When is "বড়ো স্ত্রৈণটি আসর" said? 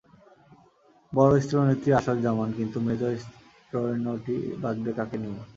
1.13-2.17